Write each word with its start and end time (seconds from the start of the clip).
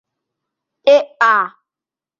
¡E'a! 0.95 1.35